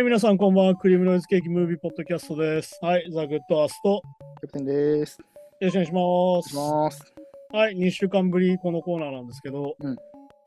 [0.00, 0.76] はい、皆さん、こんばんは。
[0.76, 2.78] クリームノイズケーキムービーポッドキャストです。
[2.80, 3.90] はい、ザ・グッドアースト。
[3.90, 4.02] よ
[4.40, 5.18] キャプテンです。
[5.60, 6.00] ろしくお願いします。
[6.00, 7.14] お願いします。
[7.52, 9.96] はい、2週間ぶりこのコーナーなんですけど、うん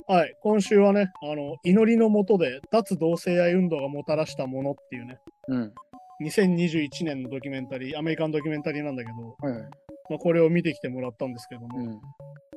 [0.07, 5.73] はい、今週はね、あの、祈りのもとで脱同性愛運動がもたらしたものっていうね、うん。
[6.23, 9.61] 2021年のドキュメンタリー、アメリカンドキュメンタリーなんだけど、はいはい。
[10.09, 12.01] まあ、これを見てきてもらったんですけども、うん。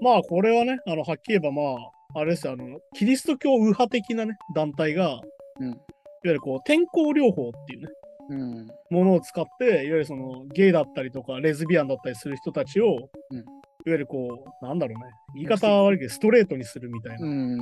[0.00, 1.78] まあ、これはね、あの、はっきり言えば、ま
[2.14, 5.20] あ、あれですよ、あの、キリスト教右派的なね、団体が、
[5.60, 5.78] うん。
[6.26, 7.88] いわゆるこう、天候療法っていうね、
[8.30, 8.66] うん。
[8.90, 12.96] ものを使って、いわゆるそのゲイだったりとかレズビアンだったりする人たちを、
[13.30, 13.44] うん
[13.86, 17.58] いわゆるこう、なんだろうね、言い方は悪いけど、ストレートにするみたいな、うん。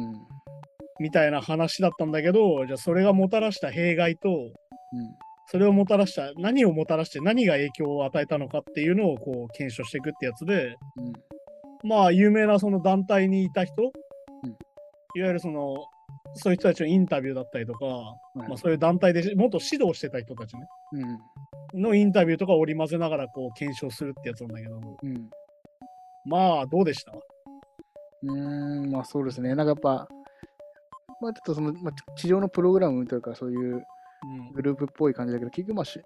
[0.99, 4.51] みたいな話だったんだけど、じゃあそれがもたらした弊害と、
[5.49, 11.13] それをもたらした、何をもたらして何が影響を与えたのかっていうのをこう検証していくってやつで、うん。
[11.87, 13.87] まあ、有名なその団体にいた人、ん
[15.17, 15.75] いわゆるその、
[16.35, 17.87] そういう人たちのインタビューだったりとか、
[18.35, 18.49] うん。
[18.49, 20.67] まあ、そういう団体で元指導してた人たちね、
[21.73, 21.81] うん。
[21.81, 25.31] のインタビューとかを織り交ぜながらこう検証するってやつなんだけど、うん。
[26.27, 27.13] まあどうでした？
[28.23, 28.91] うん。
[28.91, 29.55] まあそうですね。
[29.55, 30.09] なんかやっぱ、
[31.21, 36.01] まあちょっとその、まあ、治療のプログラムというか、そういううんグループっぽい感じだけど、結局まあし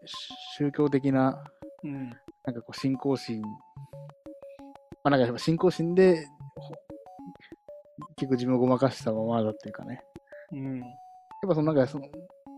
[0.56, 1.42] 宗教的な、
[1.84, 2.10] うん
[2.44, 3.48] なんかこう信仰心、ま
[5.04, 6.26] あなんかやっぱ信仰心で、
[6.56, 6.74] ほ
[8.16, 10.02] 結構自分をごまかしたままだっていうかね。
[10.52, 10.86] うんや
[11.46, 12.06] っぱそのなんかその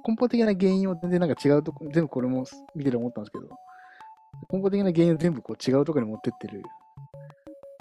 [0.07, 3.49] 根本的な原因を全然なんか違うとこ、全部これも見てて思ったんですけど、
[4.51, 6.63] 根本的な原因を全部こう違うところに持ってってる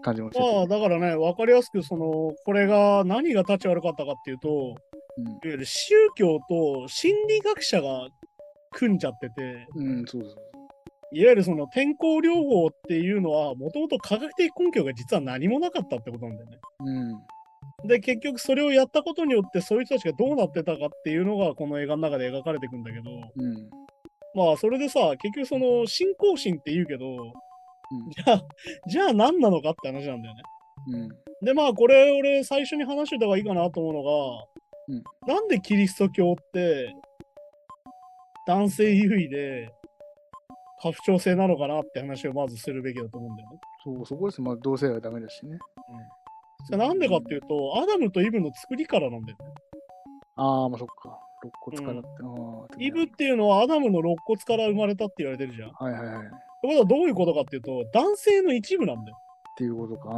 [0.02, 0.54] 感じもしてて。
[0.54, 4.76] まあだからね分かりやすくそのこれが何が立ち悪かったかっていうと
[5.18, 8.10] うんいわゆる宗教と心理学者が
[8.72, 10.36] 組んじゃっててうん、そうそう
[11.12, 16.58] いわゆるその天候療法っていうのはもともと科学的根拠が実は何もなかったってことなんだよね。
[16.82, 17.22] うん。
[17.86, 23.70] で結局それをやったことによってそういう人たちがどうなってたかっていうのがこの映画の中で描かれていくんだけどうん。
[24.36, 28.10] まあそれでさ結局その信仰心って言うけどうん。
[28.12, 28.44] じゃあ
[28.88, 30.42] じゃあ何なのかって話なんだよね。
[30.88, 31.10] うん。
[31.46, 34.46] でまあこれ俺最初に話してた方がいいかなと思うのが、
[34.90, 36.96] うんなんでキリスト教って
[38.48, 39.72] 男性優位で
[40.82, 43.60] 過不調性なのかなって話をまずするべきだと思うんだよね。
[43.84, 44.42] そう、そこです。
[44.42, 45.60] まあ、同性愛はダメだしね。
[45.86, 46.00] それ
[46.70, 49.46] なんでかっていうとアダムとイブの作りからなんだよね。
[50.36, 51.20] ああ、まあそっか。
[51.42, 52.10] 肋骨からって。
[52.24, 55.70] ああ、イブっていうのはアダムの肋骨から生まれたって言われてるじゃん。
[55.70, 56.26] ってはいはいはい。
[56.26, 56.30] っ
[56.62, 59.18] ことはどういうことかっていうと男性の一部なんだよ。
[59.60, 60.10] ていうことか。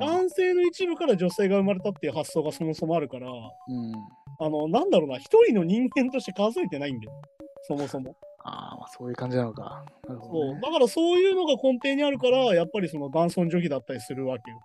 [0.00, 3.92] 男性の一部から女性が生まれたっていう発想がそもそもあるから、うん。
[4.40, 7.12] あの、なんだろうな、一人の人間として数えてないんだよ。
[7.68, 8.16] そもそも。
[8.42, 9.84] ああ、まあそういう感じなのか。
[10.08, 10.54] なるほど、そう。
[10.54, 10.60] ね。
[10.62, 14.60] だからそういうのが根底にあるから、やっぱりその男尊女卑だったりするわけよ。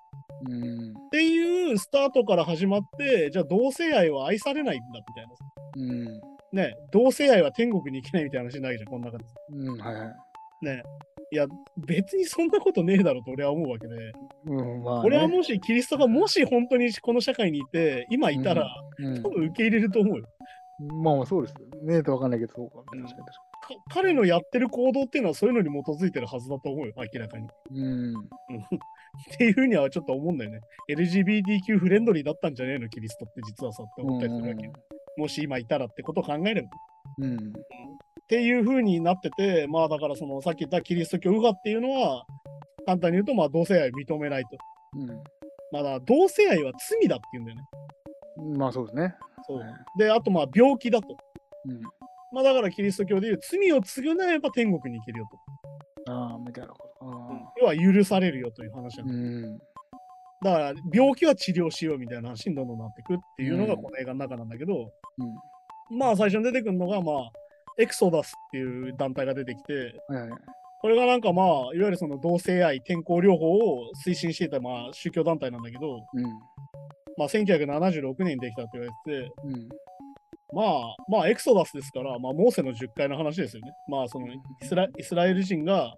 [0.50, 0.85] うん。
[1.06, 5.34] っていうスタートから始まって、じゃあ同性愛は愛されないんだみたいな。
[5.78, 6.22] うん。
[6.56, 10.66] ね、同性愛は天国に行けないみたいな話になるじゃん、こんな感じうん、はいはい。
[10.66, 10.84] ね。
[11.32, 13.96] いや、別にそんなことねえだろうと俺は思うわけで、
[14.46, 15.06] うん、まあ、ね。
[15.06, 18.68] 俺はもしキリストがもし本当にこの社会にいて、今いたら、
[19.00, 20.26] うん、多分受け入れると思うよ。
[21.04, 21.56] まあまあそうです。
[21.84, 22.84] ねえとわかんないけど、そうか。
[22.94, 23.55] うん確かに確かか
[23.90, 27.48] 彼のやってる行動っていうのはそういうのに基づいてるはずだと思うよ、明らかに。
[27.72, 27.82] に。
[27.82, 28.14] うん。
[28.14, 28.16] うん
[29.34, 30.60] っていうふうにはちょっと思うんだよね。
[30.90, 34.74] LGBTQ フレンドリーだったんじゃねえの、キリストって実はさって思ったりするわけよ。
[35.18, 36.68] もし今いたらってことを考えれば。
[37.20, 37.38] うん。
[37.38, 42.26] っていうふうになってて、まあだからそのさっき言ったキリスト教右派っていうのは、
[42.86, 44.50] 簡単に言うとまあ同性愛を認めないと。
[45.72, 47.64] まあだから同性愛は罪だって言うんだよね。
[48.38, 48.58] うん。
[48.58, 49.16] まあそうですね。
[49.48, 51.18] そうはいで、あとまあ病気だと。
[51.66, 51.82] うん。
[52.36, 55.30] まあだからキリスト教で言う罪を償えば天国に行けるよ
[56.06, 56.12] と。
[56.12, 57.62] ああ、みたいなこと。
[57.62, 59.58] 要は許されるよという話なんだうん。
[60.44, 64.92] だから病気は治療しようみたいな話にどんどんなっていくっていうのがうんこの映画の中なんだけど、
[65.90, 65.98] うん。
[65.98, 67.16] まあ最初に出てくるのがまあ
[67.80, 69.96] エクソダスっていう団体が出てきて。
[70.82, 76.24] これがなんかまあいわゆるその同性愛天候療法を推進していたまあ宗教団体なんだけど、うん。
[77.18, 79.70] まあ、1976年にできたって言われててうん。
[80.56, 85.94] まあまあエクソダスですから、まあ、モーセの10回の話ですよねまあそのイスライスラエル人がいわ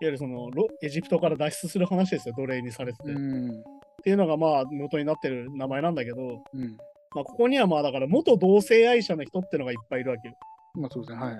[0.00, 3.62] ゆるそのロエジプトから脱出する話ですよ奴隷にされてて、っうん。
[4.04, 6.76] ていうのがまあ元になってる名前なんだけど、うん。
[7.14, 10.34] まあ、ここにはまあだから元同性愛者の人ってのがいっぱいいるわけよ。
[10.74, 11.24] まあそうですね。
[11.24, 11.36] はい。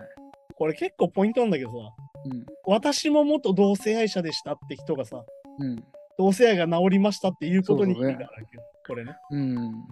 [0.56, 1.76] これ結構ポイントなんだけどさ、
[2.24, 2.46] うん。
[2.64, 5.22] 私も元同性愛者でしたって人がさ、
[5.58, 5.84] うん。
[6.18, 8.62] 同性愛が治りましたっていうことに意味があるわけよ。
[8.86, 9.12] これね。
[9.30, 9.84] うん。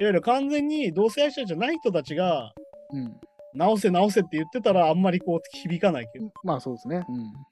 [0.00, 2.52] いわゆる完全に同性愛者じゃない人たちが、
[2.92, 3.16] うん。
[3.52, 7.04] 直せ直せって言ってたらあんまりこう響かないけど、まあそうですね。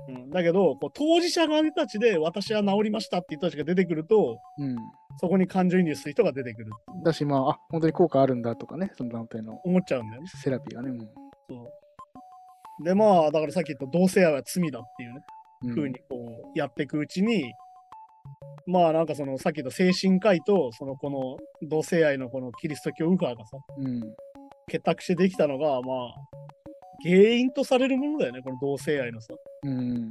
[0.08, 0.14] うん。
[0.14, 4.76] うん、だけどこう当事者側たちで私は治りましたっていう人たちが出てくるとうん。
[5.20, 6.70] そこに感情移入する人が出てくる。
[7.04, 10.28] だし、まあ、あ、本当に効果あるんだとかね、その団体の思っちゃうんだよね。
[10.28, 10.90] セラピーがね。
[10.90, 11.06] うんそ
[11.50, 15.20] うで、まあ、だからさっき言った同性愛は罪だっていうね、
[15.62, 17.52] うん風にこうやっていくうちに、
[18.66, 24.00] まあなんかそのさっき言った精神科医とそのこの同性愛のこのキリスト教右派がさ、うん。
[24.68, 26.14] 結託してできたのが、まあ、
[27.02, 29.28] 原因とされるものだよね、この同性愛のさ。
[29.62, 30.10] うん。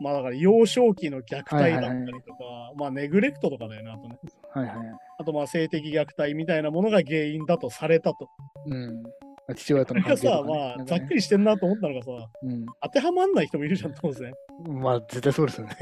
[0.00, 4.18] まあだから幼少期の虐待だったりとか、はいはいまあネグレクトとかだよね、あとね。
[4.52, 4.86] はいはい。
[5.18, 8.28] あとまあ性的虐待みたいなものが原因だとされたと。
[8.66, 9.02] うん。
[9.54, 10.76] 父親との関係とか、ね。
[10.76, 12.10] まあざっくりしてんなと思ったのがさ、
[12.42, 12.66] うん。
[12.82, 14.32] 当てはまんない人もいるじゃん、当然。
[14.66, 15.76] まあ、絶対そうですよね。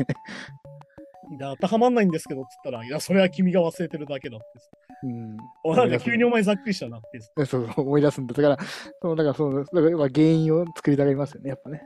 [1.30, 4.66] で当てはまんないんですけどっつったら、いや、それは君が忘れてるだけだってさ。
[5.04, 5.36] うん。
[5.64, 8.34] おなんか急にお前ざっくりしたなってそうそう、思い出すんだ。
[8.34, 8.68] だから、
[9.00, 11.82] その、だから、その、だからまあ原因を作りたがりますよね、やっぱね。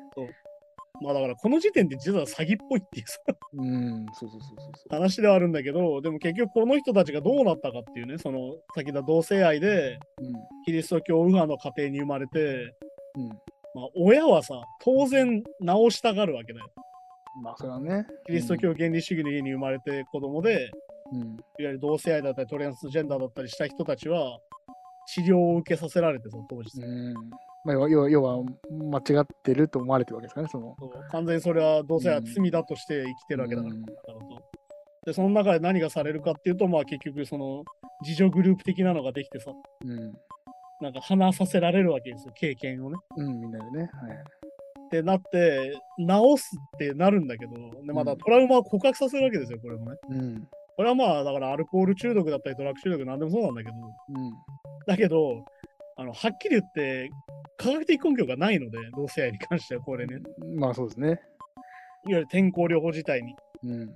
[1.02, 3.18] まあだからこの時点で実は詐欺っぽいっていうさ
[3.54, 4.94] うん、そうそうそうそうそう。
[4.94, 9.98] 話ではあるんだけど、でも結局この人たちがどうなったかっていうね、その先だ同性愛で
[10.64, 12.74] キリスト教右派の家庭に生まれて、
[13.16, 13.22] うん。
[13.24, 13.28] うん。
[13.74, 16.66] まあ、親はさ、当然直したがるわけだよ。
[17.42, 18.06] まあ、それはね。
[18.26, 20.70] キリスト教原理主義の家に生まれて子供で、
[21.12, 21.20] うん。
[21.20, 24.38] いわゆる同性愛だったりトランスジェンダーだったりした人たちは、
[25.06, 27.14] 治療を受けさせられてさ、当時さ、うん。
[27.64, 30.76] まあ、要は、要は間違ってると思われてるわけですかね、その。
[31.10, 33.74] 完全にそれは同性愛は罪だとして生きてるわけだから。
[33.74, 33.84] うん
[35.04, 37.64] で、その中で何がされるかっていうと、まあ結局その
[38.02, 39.52] 自助グループ的なのができてさ、
[39.84, 40.12] うん。
[40.80, 42.96] なんか話させられるわけですよ、経験をね。
[43.16, 43.90] うん、みんなでね。
[43.92, 44.24] はい。
[44.94, 47.52] ってなって、治すってなるんだけど、
[47.84, 49.96] でまたトラウマを告白させるわけですよ、これもね。
[50.10, 50.48] うん。
[50.76, 54.32] これはまあ、だからアルコール中毒だったり、ドラッグ中毒なんでもそうなんだけど、うん。
[54.86, 55.44] だけど、
[55.96, 57.10] あのはっきり言って、
[57.56, 60.18] 科学的根拠がないので、同性愛に関してはこれね、
[60.56, 61.08] まあ、そうですね。
[61.08, 61.20] いわ
[62.06, 63.34] ゆる天候療法自体に。
[63.64, 63.86] うん。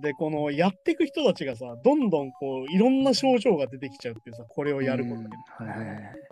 [0.00, 5.28] で、このやっていく人たちがさ、どんどんこう、いろんな症状が出てきちゃうっていうさ、これをやることで。
[5.60, 6.27] うんはいはいはい。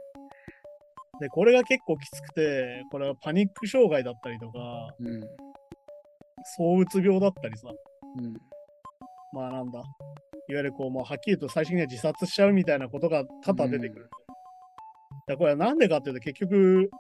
[1.21, 4.59] で、これが結構きつくて、これはパニック障害だったりとか、
[5.01, 5.21] うん。
[6.57, 7.69] 躁うつ病だったりさ、
[8.19, 8.35] うん。
[9.33, 9.87] まあなんだ、いわ
[10.49, 14.11] ゆるこう、まあ、はっきり言うと最終的には自殺しちゃうみたいなことが多々出てくる。
[15.27, 16.91] でこれはなんでかっていうと、結局、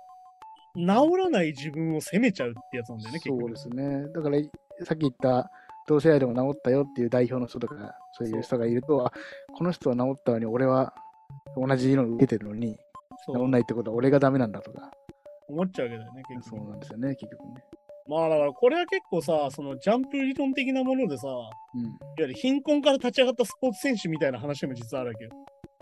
[0.74, 0.84] 治
[1.16, 3.56] らない自分を責めちゃうってやつなんだよね、結局そうで。
[3.56, 4.08] すね。
[4.14, 4.38] だから、
[4.84, 5.50] さっき言った
[5.86, 9.12] 同性愛でも治ったよっていう代表の人とか、そういう人がいると、あ
[9.56, 10.92] この人は治ったのに、俺は
[11.56, 12.76] 同じのを受けてるのに、
[13.26, 14.90] 治んないってことは俺がダメなんだとか、
[15.48, 16.70] 思っちゃうわけだよね、結そう局。
[16.70, 17.64] なんですよね、結局ね。
[18.08, 21.98] まあだから、これは結構さ、そのジャンプ理論的なものでさ、いわうん。
[22.18, 25.30] ゆる貧困から立ち上がったスポーツ選手みたいな話も実はあるわけよ。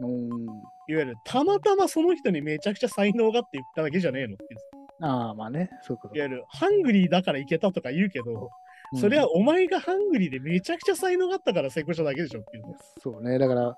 [0.02, 0.44] おー
[0.88, 4.60] いわゆるたまたまその人にめちゃくちゃ才能があって行っただけじゃねえのっていう。
[5.02, 8.48] ああ、まあね、そういうこといわゆるハングリーだからいけたとか言うけど、うん
[8.96, 12.64] それはお前がハングリーでめちゃくちゃ才能があったから成功しただけでしょっていう。
[13.02, 13.76] そうね、だから、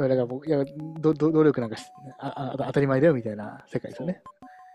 [0.00, 0.64] だから僕いや
[1.00, 1.84] どど努力なんかし
[2.18, 4.22] ああ当たり前だよみたいな世界ですよね。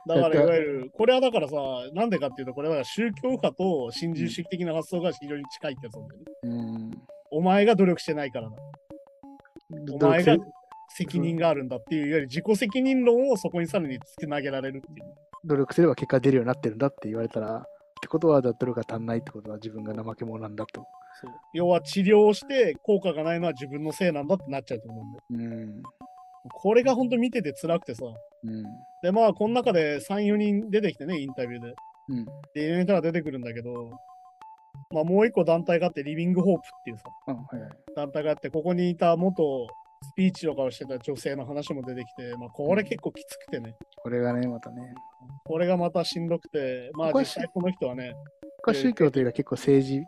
[0.07, 1.55] だからいだわゆる、これはだからさ、
[1.93, 6.25] なんでかっていうと、これは宗教家と新自由主義的な発想が非常に近いってやつなんだよね。
[6.43, 6.49] う
[6.87, 6.91] ん。
[7.29, 8.55] お前が努力してないからだ。
[9.93, 10.43] おど前がど
[10.89, 15.13] 責任があるんだっていう、いわゆる自己責任論をそこにさらにつなげられるっていう。
[15.45, 17.63] 努力すれば結果出るようになってるんだって言われたら、っ
[18.01, 20.83] てことは、だ努力が足んないってことは自分が怠け者なんだと。
[21.19, 25.51] そう要は治療をして効果がないのは自分のせいなんだってなっちゃうと思うんだよ。
[25.51, 25.83] うん。
[26.53, 28.05] これが本当見てて辛くてさ。
[28.43, 28.63] うん。
[29.03, 31.73] で、まあ、この中で3、4人出てきてね、インタビューで。
[32.09, 32.25] うん。
[32.55, 33.91] で、4人から出てくるんだけど、
[34.91, 37.71] まあ、もう一個団体があって、リビングホープっていうさ、あはいはい。
[37.95, 39.67] 団体があって、ここにいた元
[40.03, 44.81] スピーチとかをしてた女性の話も出てきて、まあ、これ結構きつくてね、これがね、またね。
[45.45, 48.13] これがまたしんどくて、まあ実際この人はね、
[48.63, 50.03] これ宗教というか結構政治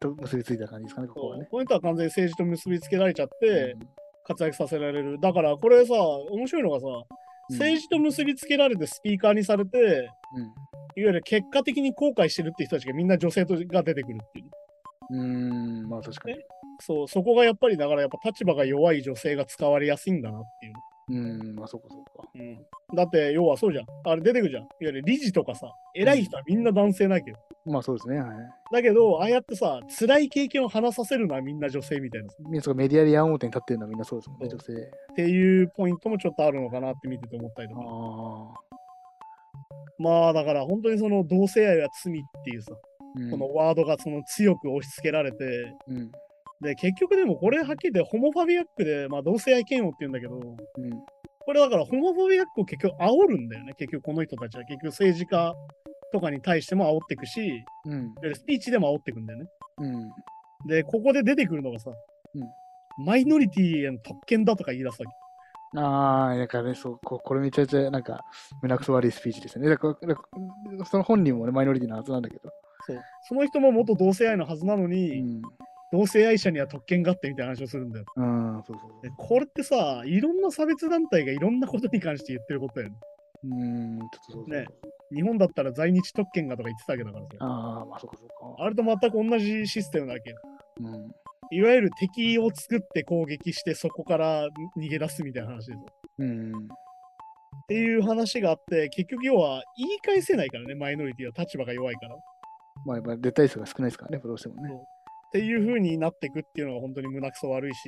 [0.00, 1.44] と結びついた感じですかね、ここはね。
[1.44, 3.76] そうこの人は完全に政治と結びつけられちゃって、
[4.26, 5.18] 活躍させられる。
[5.20, 6.86] だからこれさ、面白いのがさ、
[7.50, 10.42] 政治と結びつけられてスピーカーにされて、うん。
[10.98, 14.50] いわゆる結果的に後悔してるって人たちがみんな女性とが出てくるっていう。
[15.10, 15.20] うん。
[15.20, 16.36] うん、まあ確かに。
[16.80, 20.74] そう、そこがやっぱりだからやっぱ立場が弱い女性が使われやすいんだなっていう。
[21.08, 22.15] うん、まあそうかそうか。
[22.38, 23.86] うん、だって要はそうじゃん。
[24.04, 24.62] あれ出てくるじゃん。
[24.62, 27.36] いわゆる理事とかさ、偉い人はみんな男性なわけよ。
[27.64, 28.18] まあそうですね。
[28.18, 28.36] はい。
[28.72, 32.28] だけど、ああやってさ、辛い経験を話させるのはみんな女性みたいな
[32.74, 34.72] メディアで矢面に立ってるのはみんなそうですもんね、女性。
[34.72, 34.76] っ
[35.16, 37.80] ていうポイントもちょっとあるのかなって見てて思ったりとか。
[37.82, 38.76] あ
[39.98, 42.76] まあだから本当にその同性愛は罪っていうさ、あ。
[43.18, 46.12] うんこのワードがその強く押し付けられて、うん。
[46.60, 50.90] で、結局でもこれはっきり言ってホモファビアックで、まあ同性愛嫌悪って言うんだけど、うん。
[51.46, 53.72] これだからホモファビアックを結局煽るんだよね。
[53.78, 55.54] 結局この人たちは結局政治家
[56.12, 58.14] とかに対しても煽っていくし、うん。
[58.16, 59.46] でスピーチでも煽っていくんだよね。
[59.78, 60.10] うん。
[60.68, 61.90] で、ここで出てくるのがさ、
[62.34, 62.42] うん
[62.98, 65.06] マイノリティへの特権だとか言い出すわ
[65.74, 65.78] け。
[65.78, 68.24] ああ、なんかね、そう、ここれめちゃめちゃ、なんか、
[68.62, 69.68] 胸くそ悪いスピーチですよね。
[69.68, 72.50] だから、その本人もね、マイノリティなはずなんだけど。
[72.86, 73.00] そう。
[73.22, 75.42] その人も元同性愛のはずなのうに、ん。
[75.96, 78.04] 同性愛者には特権があってみたいな話をするんだよ。
[78.16, 82.96] うん、そうそうでこれってさ、いろんな差別団体がいろんなことに関して言ってることだよね。
[83.42, 83.58] そう。
[83.58, 84.50] うん、ちょっと。
[84.50, 84.66] ね
[85.14, 87.30] 日本だったら在日特権がとか言ってたわけだからさ。
[87.40, 88.64] ああ、まあそうかそうか。
[88.64, 90.36] あれと全く同じシステムなわけよ。
[90.80, 91.10] うん。
[91.52, 95.86] いわゆる敵を作って攻撃してそこから逃げ出すみたいな話ですよ。
[96.18, 96.52] うん。
[96.52, 96.58] っ
[97.68, 102.16] ていう話があって、結局要は言い返せないからね、マイノリティは立場が弱いから。
[102.16, 102.18] っ
[102.84, 104.70] まあ、やっぱ絶対数が少ないですからね、どうしてもね。
[105.36, 107.80] ていう風になっていくっていうのが本当に胸くそ悪いし、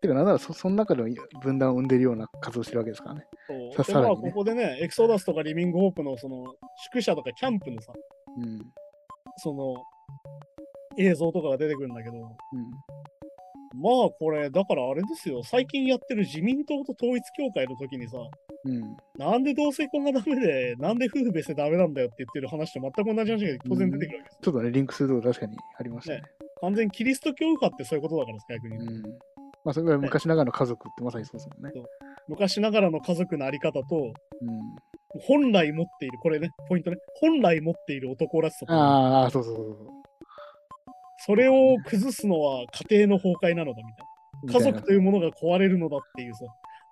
[0.00, 1.08] てか、なんならそその中でも
[1.42, 3.24] 分断を生んでるような活動してるわけですからね。
[3.74, 6.44] そうささらにねここでね、エクソダスとかリビングホープのその
[6.92, 7.92] 宿舎とかキャンプのさ、
[8.38, 8.60] うん。
[9.38, 9.74] その
[10.98, 12.26] 映像とかが出てくるんだけど、うん。
[13.80, 18.18] まあこれ、だからあれですよ、最近やってる自民党と統一教会の時にさ、
[18.64, 18.96] うん。
[19.18, 24.40] なんで同性婚がダメで、なんで夫婦別姓ダメなんだよって言ってる話と全く同じ話が当然出てくるわけですよ。
[24.42, 26.22] ちょっとね、リンクするとこ確かにありましたね。
[26.60, 28.76] 完全にキリスト教派ってそういうことだから逆に。
[28.76, 29.02] うん。
[29.64, 31.82] まあ、それは昔ながらの家族ってまさにそうですもんね。
[32.28, 34.60] 昔ながらの家族のあり方と、うん。
[35.20, 39.76] 本来持っている、これね、ポイントね、本来持っている男らしさと、ああ、そうそうそう
[41.18, 44.62] それを崩すのは家庭の崩壊なのだみたい。
[44.62, 44.70] な。
[44.70, 46.44] 家族というものが壊れるのだっていうさ、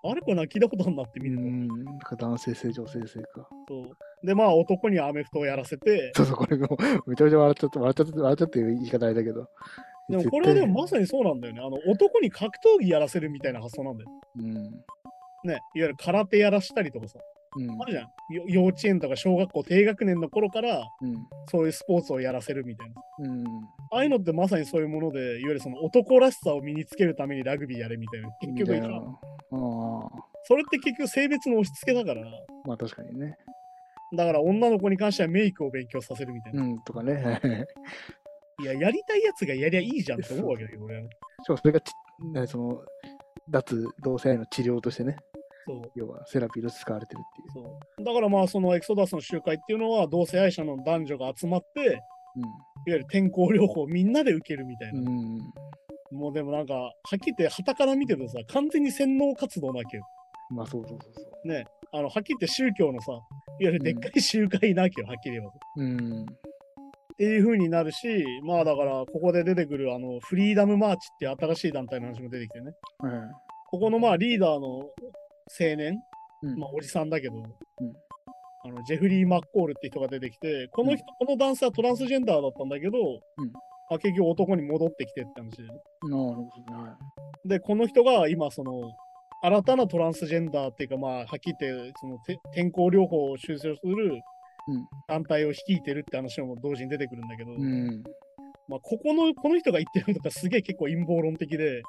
[0.07, 1.43] あれこれな聞いたことあるなって見ると。
[1.43, 1.69] うん。
[1.85, 3.49] なんか男性性、女性性か。
[3.69, 6.77] そうで、まあ男にアメフトをやらせて、そうそう、これもう
[7.11, 9.49] めちゃめちゃ笑っちゃって、笑っちゃって、笑っちゃって言い方あれだけど。
[10.09, 11.61] でもこれはでもまさにそうなんだよね。
[11.61, 14.11] あの男に格闘技やらせるみたいな発想なんだよ。
[14.37, 14.53] うん。
[14.53, 14.71] ね、
[15.49, 17.19] いわゆる空手やらしたりとかさ、
[17.57, 18.05] うんあるじゃん。
[18.35, 21.15] よ幼稚園とか小学校低学年の頃からうん。
[21.51, 22.95] そういうスポーツをやらせるみたいな。
[23.21, 23.45] うん。
[23.93, 28.29] ああいうのってまさにそういうもので、いわゆるその男らしさを身につけるためにラグビーやれみたいな。
[28.41, 28.89] 結局いな。
[28.89, 29.34] ああ。
[29.51, 32.27] それって結局性別の押し付けだから、
[32.65, 33.37] まあ確かにね。
[34.17, 36.63] だから女の子に関してはメイクを勉強させるみたいな。
[36.63, 37.41] うん、とかね。
[38.63, 41.09] いや、やりたいやつがやりゃいいじゃんって思うわけだけど、俺はね。
[41.43, 41.93] しかもそれがち、
[42.33, 42.85] ね、その、
[43.51, 45.17] 脱同性愛の治療としてね、
[45.67, 45.83] そう。
[45.95, 47.65] 要はセラピーとして使われてるっていう。
[47.65, 51.99] そうだからまあ、そのエクソダスの集会っていうのは、同性愛者の男女が集まって、いわ
[52.87, 55.01] ゆる天候療法をみんなで受けるみたいな。
[55.01, 55.39] うん。
[56.15, 60.05] もうでもなんか、はっきり言って、旗から見てるとさ、完全に洗脳活動なわけよ。
[60.51, 61.49] まあそうそうそうそう。
[61.49, 61.65] ね。
[61.93, 63.21] あの、はっきり言って宗教のさ、いわ
[63.59, 65.53] ゆるでっかい集会なわけよ、はっきり言えば。
[65.77, 66.23] うん。
[66.23, 72.73] っていう風になるし、まあだから、ここで出てくる、あの、フリーダムマーチっていう新しい団体の話も出てきてね。
[72.99, 73.31] は
[73.71, 74.93] ここのまあリーダーの青
[75.59, 76.47] 年、い。
[76.47, 77.43] うんまあおじさんだけど、
[78.67, 83.61] あのジェフリー・マッコールって人が出てきて、この人、この男性はトランスジェンダーだったんだけど、ま
[83.91, 85.69] あ、結局男に戻ってきてって話で、ね。
[86.03, 86.83] なるほどね。
[86.83, 88.73] はいで、この人が今、その、
[89.43, 94.23] 新たなトランスジェンダーっていうか、まあ、はっきり言って、そのて天候療法を修正する
[94.67, 98.03] うん団体を率いてるって話も同時に出てくるんだけど、うん。
[98.67, 101.83] まあ、ここの、この人が言ってることがすげえ結構陰謀論的で、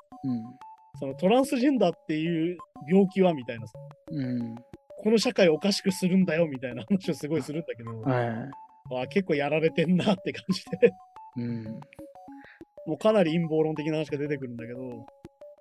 [1.00, 2.58] そのトランスジェンダーっていう
[2.90, 3.66] 病気はみたいな。
[4.12, 4.56] うん。
[5.02, 9.04] この社会をおかしくするんだよみたいな話をすごいするんだけど、はい。
[9.04, 10.92] あ結構やられてんなって感じで、
[11.38, 11.63] うん。
[12.86, 14.80] もうかなり陰謀論的な話が出てくるんだけど、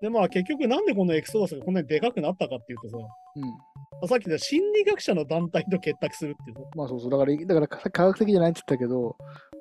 [0.03, 4.09] でまあ結局なんでこのエクソダスがこんなにでかくなったかっていうとさ、うん。
[4.09, 7.11] さっき言った心理学者の団体と結託するっていうさまあそうそう。
[7.11, 9.17] だから、だから科学的じゃないって言ったけど、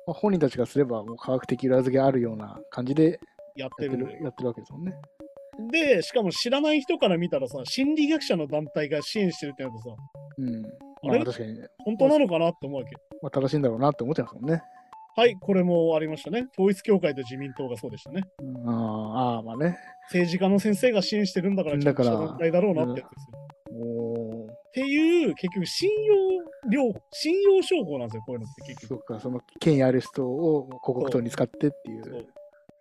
[0.06, 3.18] まあ、本人たちがすればもう科学的裏付けあるような感じで
[3.56, 4.92] やってるやってるわけですもんね。
[5.70, 9.96] で、しかも知らない人から見たらさ、心理学者の団体が支援してるってなるとさ、
[10.36, 10.64] うん。
[11.10, 11.18] あれ？
[11.18, 12.96] まあ確かにね、本当なのかなって思うわけ。
[13.22, 14.62] まあ、正しいんだろうなって思っちゃいますもんね。
[15.16, 16.48] はい、これもありましたね。
[16.58, 18.24] 統一教会と自民党がそうでしたね。
[18.40, 19.78] うん、あーあー、まあね。
[20.08, 23.44] 政治家の先生が支援してるんだから、ちゃんとした団体だろうなってやつですよ。
[24.48, 28.88] っていう、結局、信用療、信用商法なんですよ、こういうのって結局。
[28.88, 32.26] そっか、その権威ある人を広告塔に使ってっていう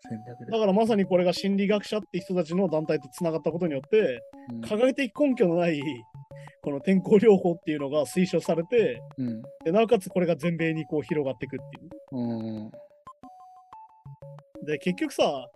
[0.09, 0.59] 戦略でだ。
[0.59, 4.21] からまさにこれが心理学者って人たちの団体とつながったことによって、
[4.51, 5.81] うん科学的根拠のない、
[6.61, 9.41] この天候療法っていうのが推奨されて、うん。
[9.63, 11.89] でなおかつこれが全米にこう広がっていくっていう。
[12.11, 12.71] うん。
[14.65, 15.47] で、結局さ、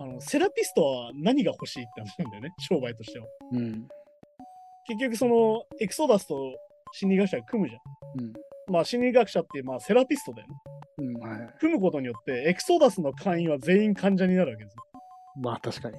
[0.00, 3.26] あのセラピストは何が欲しいって話なんだよね、商売としては。
[3.52, 3.88] うん。
[4.86, 6.34] 結局、そのエクソダスと
[6.92, 8.24] 心理学者が組むじゃん。
[8.24, 8.32] うん。
[8.72, 10.54] まあ、心理学者っていう、まあ、セラピストだよね。
[10.98, 11.14] うん。
[11.20, 11.54] はい。
[11.60, 14.82] 組むことによって、エクソダスの会員は全員患者になるわけですよ。
[15.40, 15.98] まあ確かに。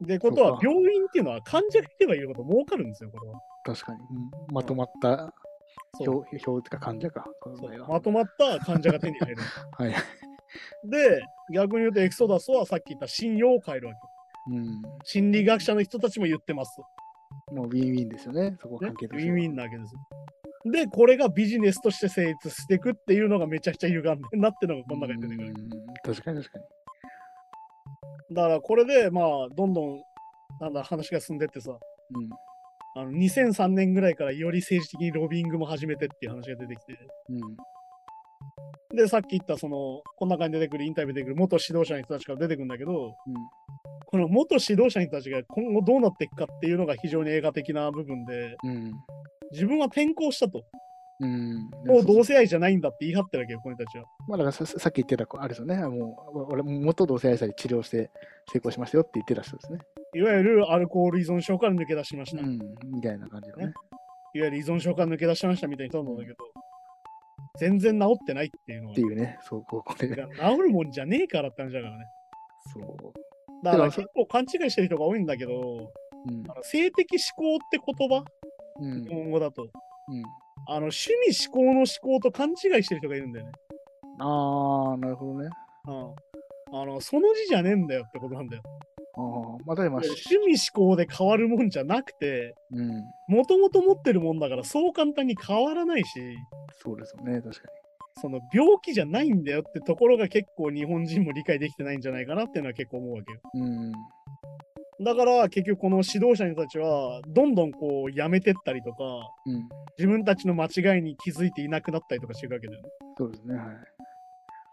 [0.00, 3.40] で、ことは、病院っていうのは患者がいればいるほど儲かるんですよ、これは。
[3.64, 4.00] 確かに。
[4.00, 5.32] うん、まとまった
[5.98, 7.26] 表、表か患者か。
[7.88, 9.36] まとまった患者が手に入る。
[9.76, 9.94] はい。
[10.84, 14.00] で、逆に言うとエクソダスはさっき言った信用を変えるわけ。
[14.54, 14.82] うん。
[15.04, 17.54] 心理学者の人たちも言ってますと。
[17.54, 19.06] もうウィンウィンですよね、そこね関係。
[19.06, 20.00] ウィンウィンなわけですよ。
[20.72, 25.48] で、これがビジネスとして成立していくっていうのがめちゃくちゃ歪んでんなってのがこの中に出てくる。
[25.48, 25.54] うん
[26.02, 26.64] 確かに確かに。
[28.32, 30.02] だからこれで、まあ、どんどん、
[30.60, 32.28] なんだ、話が進んでってさ、うん。
[32.96, 38.96] あの2003年ぐらいからより政治的にロビングも始めてっていう話が出てきて、うん。
[38.96, 43.14] で、さっき言った、その、こんな感じで出てくる、インタビューで出てくる元指導者の人たちから出てくるんだけど、
[44.06, 48.92] この元指導者の人たちが今後どうなっていくかっていうのが非常に映画的な部分で、うん。
[49.52, 50.64] 自分は転校したと。
[51.20, 51.70] うん。
[51.86, 54.04] もう同性愛じゃないんだって言い張ってるわけよ、この人たちは。
[54.26, 55.76] まあだからささっき言ってた、あれですよね。
[55.76, 58.10] もう、俺、元同性愛者に治療して
[58.52, 59.78] 成功しましたよって言ってた人ですね。
[60.14, 62.40] いわゆるアルコール依存症から抜け出しました。
[62.40, 62.58] いわうん。
[62.94, 63.72] みたいな感じのね。
[64.32, 66.36] ゆる依存症から抜け出しましたみたいに言ったんだけど、
[67.58, 69.38] 全然治ってないっていうのはって、いうね。
[69.42, 70.08] そう、ここで。
[70.08, 72.04] 治るもんじゃねえからって話だからね。
[72.72, 73.64] そう。
[73.64, 78.24] だから結構勘違いしてる人が多いんだけど、うん性的思考って言葉、
[78.80, 79.04] うん。
[79.04, 79.68] 日本語だと、
[80.10, 80.22] うん。
[80.66, 83.52] あの趣味思考の思考と勘違いしてる人がいるんだよね。
[84.18, 85.48] ああ、なるほどね。
[85.86, 88.62] うん、あのその字じゃねえんだよってことなんだよ。
[89.16, 93.04] ああ、まあ、例えば、趣味思考で変わるもんじゃなくて、うん。
[93.28, 96.20] もともと持ってるもんだからそう簡単に変わらないし、
[96.82, 97.40] そうですよね。
[97.40, 97.68] 確か
[98.20, 103.40] その病気じゃないんだよってところが結構日本人も理解できてないんじゃないかなっていうのは結構思うわけよ。
[103.54, 103.60] に。
[103.62, 103.92] うん。
[105.02, 109.04] だから結局この指導者の人たちはどんどんこうやめてったりとか、
[109.46, 109.68] うん。
[109.96, 112.88] 自分たちの間違いに気づいていなくなったりとかしていくわけだよね。
[113.16, 113.54] そうですね。
[113.54, 113.66] はい。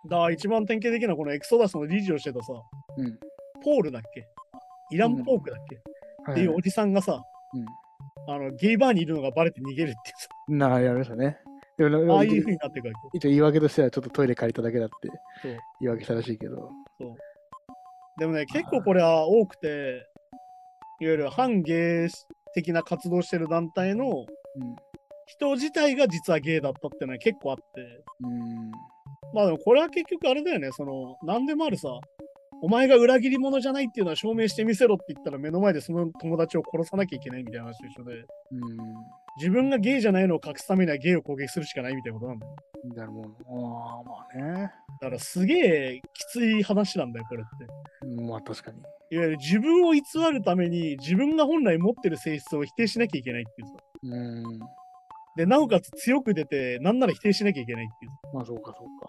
[0.10, 2.54] だから一番典型的なこのエクソダスの理事をしてたさ、
[2.98, 3.18] うん。
[3.64, 4.28] ポールだっけ？
[4.92, 7.22] イラン・ポークだっけ、っていうおじさんがさ、
[8.28, 10.58] あのゲイバーにいるのがバレて逃げるっていうさ、うん。
[10.58, 11.38] なあ、やりましたね。
[11.78, 13.18] でもああいう風になっていくわけ。
[13.18, 15.10] 一応言い訳としてはちょっとトイレ借りただけだって
[15.42, 16.70] そう言い訳したらしいけど。
[18.18, 20.06] でもね、結構これは多くて、
[21.00, 22.10] いわゆる反ゲイ
[22.54, 24.76] 的な活動してる団体のうん。
[25.28, 28.72] 人自体が実はゲイだったっていうのは結構あって、うん。
[29.34, 31.90] まあでもこれは結局あれだよね、その、なんでもあるさ、
[32.62, 38.78] お前が裏切り者じゃないっていうのは証明してみせろって言ったら目の前でその友達を殺さなきゃいけないみたいな話と一緒で、うん。
[39.38, 42.56] 自分がゲイじゃないのを隠すためにはゲイを攻撃するしかないみたいなことなんだよ。
[42.96, 43.30] なるほど。
[43.50, 44.72] ああ、まあね。
[45.02, 48.08] だからすげえきつい話なんだよ、これって。
[48.08, 48.80] うんまあ確かに。
[49.10, 53.74] いわゆる自分を偽るために自分が本来持ってる性質を否定しなきゃいけないっていうさ。
[54.04, 54.60] うん。
[55.38, 58.12] で、なおかつ強く出て、なんなら否定しなきゃいけないっていう。
[58.34, 59.07] まあそうかそうか。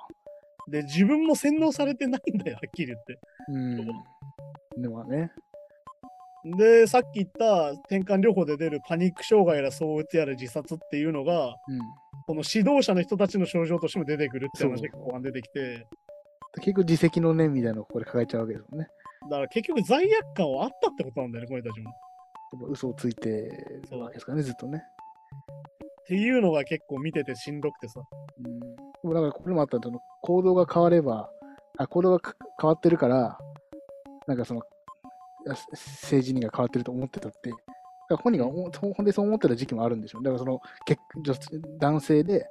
[0.69, 3.19] で、自分も洗脳されてないんだよ、はっきり言って。
[3.49, 4.83] うん。
[4.83, 5.33] でもね。
[6.45, 11.55] で、さっき言った転換療法で出るパニック障害やら躁うつやら自殺っていうのが、うん。
[12.27, 15.87] この指導者の人たちの症状としても出てくるって話が後半出てきて、
[16.57, 18.89] 結局自責の念みたいなのをここで抱えちゃうわけですもんね。
[19.31, 21.91] だから結局罪悪感はあったってことなんだよね、この人たちも。
[21.91, 23.31] やっぱ嘘をついて
[23.91, 24.79] るわけですからね、ずっとね。
[24.79, 28.01] っていうのが結構見ててしんどくてさ。
[28.45, 28.88] うん。
[29.05, 31.31] だからこれもあったその行動が変われば、
[31.79, 33.39] あ、行動がか変わってるから、
[34.27, 34.63] なんかその、
[35.49, 37.63] あ政治人が変わってると思ってたって、だか
[38.11, 40.23] ら本人が思ほんでそう思ってた時期もあるんでしょう。
[40.23, 41.35] だからその結女
[41.79, 42.47] 男性で、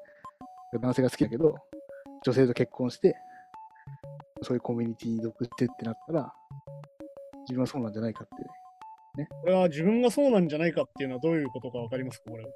[0.81, 1.55] 男性が好きだけど、
[2.23, 3.15] 女性と結婚して、
[4.43, 6.33] そういうコミュニティに属してってなったら、
[7.41, 9.27] 自分はそうなんじゃないかって。
[9.41, 12.49] これは自分がそうなんじゃないかっていうのはどういうことかわかりますかこれは。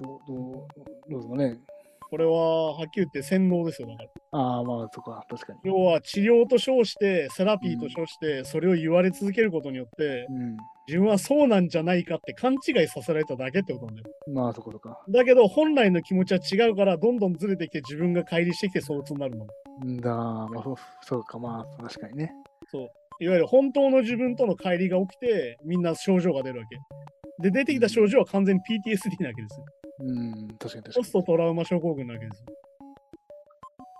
[0.00, 0.36] どうどう
[1.10, 1.58] どうですかね。
[2.12, 4.08] これははっきり言って洗脳ですよ、だから。
[4.32, 5.60] ああ、まあ、そっか、確かに。
[5.64, 10.56] 要は治療と称して、セラピーと称して、それを言われ続けることによって、うん。
[10.86, 14.10] 自分はそうなんじゃないかって勘違いさせられただけってことなんだよ。
[14.30, 15.02] まあ、そこそか。
[15.08, 19.46] だけど、本来の気持ちは違うから、どんどんずれてきて自分が乖離してきて、そうつになるの。
[19.86, 22.34] んだ、まあ、そうそうか、まあ、確かにね。
[22.70, 22.90] そう。
[23.20, 26.76] いわゆる本当の自分との乖離が起きて、みんな症状が出るわけ。
[27.42, 29.64] で、出てきた症状は完全に PTSD なわけですよ。
[30.02, 30.94] うん、確かに確かに。
[30.94, 32.46] ポストトラウマ症候群なわけですよ。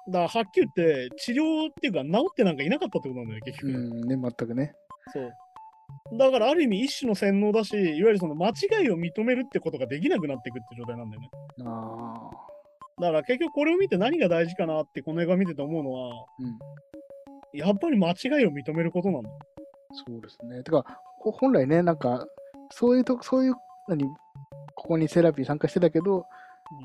[0.09, 3.73] だから、はっきり言って、治療っていうか、治ってなんかいなかったってことなんだよね、結局。
[3.73, 4.75] うん、ね、全くね。
[5.12, 5.33] そう。
[6.19, 11.31] だから、ある意味、一種の洗脳だし、いわゆるその間違いを認めるってことができなくなっていくって状態なんだよね。
[11.65, 12.31] あ
[12.99, 19.31] あ、だから、結局これを見て何が大事かなって、この映画見てて思うのは、うん、やっぱり間違いを認めることなんだ。
[20.07, 20.62] そうですね。
[20.62, 20.85] てか、
[21.19, 22.27] ほ本来ね、なんか、
[22.71, 23.55] そういうと、そういう、
[23.88, 24.05] 何、
[24.75, 26.27] ここにセラピー参加してたけど、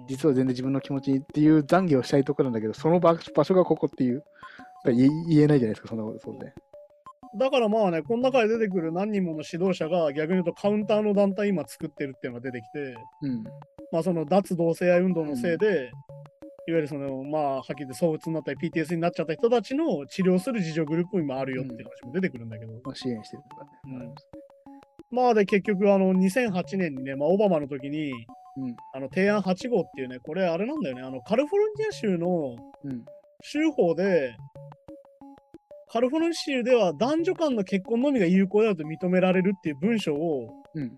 [0.07, 4.23] 実は全然自分の気持ちっていう懺悔をしたいところなんだけど、その場場所がここっていう、
[4.85, 6.53] 言えないじゃないですか、そんなこと、そうで。
[7.37, 13.43] だからまあね、この中で出てくる何人もの指導者が逆に言うとカウンターの団体今作ってるっていうのが出てきて、うん、
[13.91, 15.91] まあその脱同性愛運動のせいで、
[16.67, 23.69] いわゆるその、まあ、はっきり言って躁うつになったり PTS になっちゃった人たちの治療する自助グループも今あるよっていう話も出てくるんだけど、まあ、支援してるとかね。
[23.85, 24.15] うん
[25.11, 28.11] まあで結局あの2008年にね、まあ、オバマの時に
[28.57, 28.75] うん。
[28.93, 33.05] あの提案8号っていうね、これあれなんだよね、あのカリフォルニア州のうん。
[33.43, 34.35] 州法で、
[35.91, 40.95] カリフォルニア州では男女間の結婚のみが有効だと認められるっていう文書を、うん。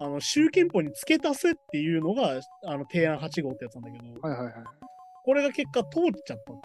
[0.00, 4.54] あの州憲法に付け足せっていうのがあの提案8号ってやつなんだけど、はいはいはい。
[5.24, 6.56] これが結果通っちゃったっ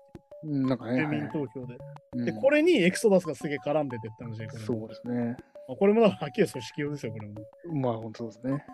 [0.43, 1.01] なんかね。
[1.01, 1.77] 住はい民投票で。
[2.13, 5.37] うんで、これにエクソダスがすげえ絡んでてって話で、これそうですね。
[5.67, 7.81] まあこれもだからはっきり組織用ですよ、これも。
[7.81, 8.65] まあ、本当ですね。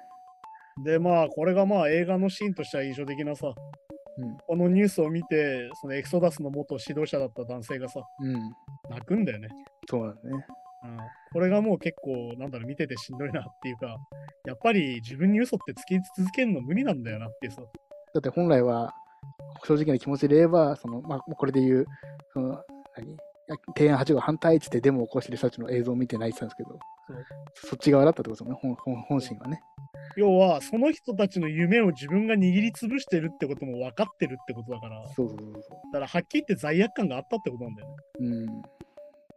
[0.83, 3.53] で、まあ、これがまあ映画のシーンとしては印象的なさ、
[4.17, 4.37] うん。
[4.47, 8.33] このニュースを見て、そのエクソダスの元指導者だった男性がさ、うん。
[8.89, 9.49] 泣くんだよね。
[9.89, 10.45] そうなんですね。
[10.83, 10.97] うん、
[11.33, 13.97] これがもう結構、なんだろう、見ててしんどいなっていうか、
[14.45, 17.61] やっぱり自分に嘘ってつき続けるの無理なんだよなってさ。
[18.13, 18.93] だって本来は、
[19.65, 21.85] 正直な気持ちで言えば、その、まあ、これで言う、
[22.33, 22.61] その、
[22.95, 23.17] 何？
[23.77, 26.79] 提案8号反対っつってデモを起こしてる人たちの映像を見て泣いてたんですけど、
[27.53, 29.61] そっち側だったってことですよね、本本本心はね。
[30.17, 37.95] 要は、その人たちの夢を自分が握りつぶしてるってことも分かってるってことだから、だそうそうそうそからはっきり言って罪悪感があったってことなんだよね。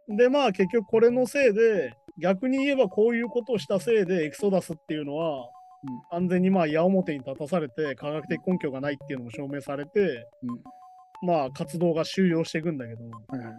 [0.09, 0.11] う。
[0.11, 0.17] うん。
[0.17, 5.49] で、まあ結局これのせいで、逆に言えばこういうことをしたせいでエクソダスっていうのは、
[5.83, 11.27] うん完全にまあ矢面に立たされて科学的根拠がないっていうのも証明されて、うん。
[11.27, 13.53] まあ活動が終了していくんだけど、はいはい。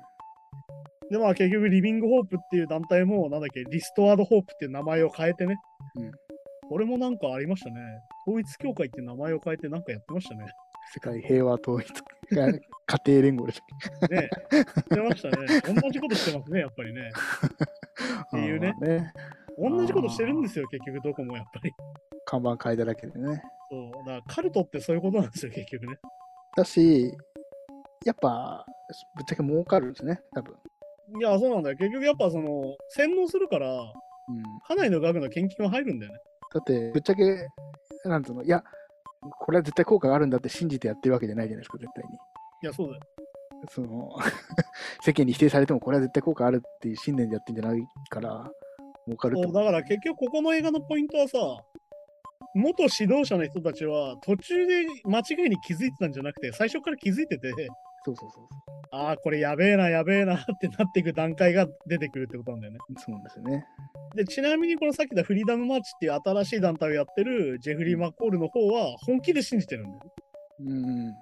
[1.10, 5.56] でまあ結局リビングホープっていう団体もなんだっけ、リストアードホープっていう名前を変えてね、
[5.96, 6.10] うん
[6.70, 7.80] これもなんかありましたね。
[8.28, 10.46] 統一教会っていう名前を変えてなんかやってましたね。
[10.94, 11.92] 世界平和統一
[12.26, 13.62] 家庭連合です。
[14.08, 14.28] ね
[14.88, 15.80] してましたね。
[15.82, 17.10] 同じことしてますね、やっぱりね。
[17.10, 19.12] っていうねね。
[19.60, 21.72] 同じことしてるんですよ、結局どこもやっぱり。
[22.24, 23.42] 看板変えただけでね。
[23.70, 23.90] そう。
[24.06, 25.98] だからカルトってそういうことなんですよ、結局ね。
[26.56, 27.12] だし、
[28.06, 28.64] やっぱ、
[29.16, 30.54] ぶっちゃけ儲かるんですね、多分。
[31.18, 31.76] いや、そうなんだよ。
[31.76, 34.42] 結局やっぱその、洗脳するから、うん。
[34.66, 36.18] かなりの額の献金は入るんだよね。
[36.54, 37.48] だって、ぶっちゃけ、
[38.04, 38.64] なんつうの、いや、
[39.20, 42.14] これは絶対効果があるんだって信じてやってるわけじゃないじゃないですか、絶対に。
[42.62, 43.00] いや、そうだよ。
[43.68, 44.16] その、
[45.02, 48.50] 世間に否定されてもこれは絶対効果あるっていう信念でやってんじゃないから、
[49.10, 51.38] 儲かるそうだから結局ここの映画のポイントはさ、
[52.54, 57.50] 元指導者の人たちは途中で間違いに気づいてたんじゃなくて、最初から気づいてて、
[58.04, 58.44] そうそうそう
[58.92, 62.78] ああ、これやべえな、やべえな ってなっていく段階が出てくるってことなんだよね。
[62.88, 62.96] そう。
[63.04, 63.64] そうなんですよね。
[64.16, 70.12] で、ちなみにこのさっき言ったフリーダムマーチっていう新しい団体をやってるジェフリー・マッコールの方は本気で信じてるんだよ。
[70.60, 71.14] うん。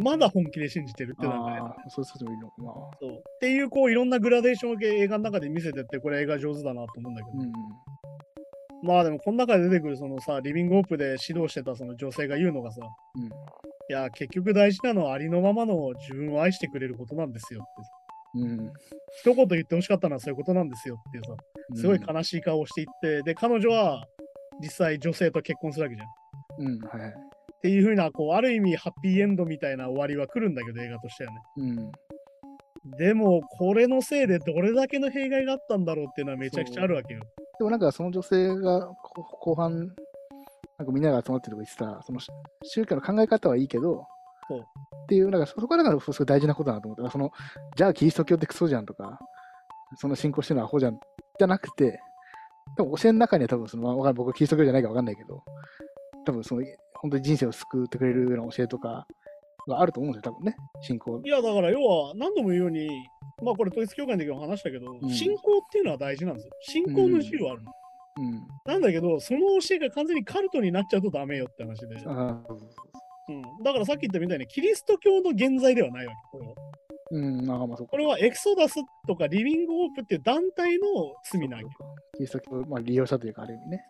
[0.00, 2.64] まだ本気で信じてるって段階ああ、そうするといいのかな。
[3.00, 7.52] そうっていうこういろんなグラデーションを映画の中で見せてってこれ映画上手だなと思うんだけど、うん。
[8.82, 12.80] まあでもこの中で出てくるそのさリビングオープで指導してたその女性が言うのがさ
[13.16, 13.24] うん。
[13.24, 13.28] い
[13.88, 17.64] や結局大事なのはありのままの自分を愛してくれることなんですよっ
[18.34, 18.72] てうん。
[19.22, 21.34] 一言言ってほしかったのはそういうことなんですよっていうさ
[21.74, 24.04] すごい悲しい顔をしていってで彼女は
[24.60, 26.10] 実際女性と結婚するわけじゃんっ
[26.58, 27.00] うん。
[27.00, 27.29] はい
[27.62, 27.68] はい。
[27.68, 31.92] ていう風なこうある意味ハッピーエンドみたいな終わりは来るんだけど映画としてはねうん。
[32.96, 37.20] でもこれのせいでどれだけの弊害があったんだろうっていうのはめちゃくちゃあるわけよ
[37.60, 39.94] でもなんかその女性がこ後半、
[40.78, 42.30] なんかみんなが集まってるとこ言ってた、そのし
[42.64, 44.06] 宗教の考え方はいいけど、
[44.48, 47.30] そうっていう、なんかそこがだからすごい大事なことだなと思って、その
[47.76, 49.18] じゃあキリスト教ってクソじゃんとか、
[49.96, 50.98] その信仰してるのはアホじゃん
[51.38, 52.00] じゃなくて、
[52.78, 55.42] 多分教えの中には多分その、僕キリスト教じゃないかわかんないけど、
[56.24, 56.62] 多分その
[57.00, 59.06] 本当に人生を救ってくれるような教えとか
[59.68, 61.28] があると思うんですよ、多分ね、信仰い。
[61.28, 62.88] や、だから要は何度も言うように、
[63.42, 66.52] まあこれ統一教会の時も話したけど、うん信仰っていうのは大事なんですよ。
[66.60, 67.72] 信仰の自由はあるの。
[68.18, 68.48] うん。
[68.66, 71.94] なんだけど、その教えが完全にカルトになっちゃうとダメよって話で。
[71.94, 76.38] うん、だからさっき言ったみたいに、キリスト教の現在ではないわけ。
[76.38, 76.70] これはそう
[77.12, 78.74] うん、ああまあそうかこれはエクソダス
[79.08, 80.86] とかリビングオープっていう団体の
[81.24, 81.68] 罪なわけ
[82.18, 83.84] キリスト教をまあ利用したというか、ある意味ね。